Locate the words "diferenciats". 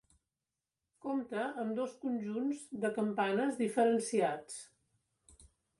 3.65-4.61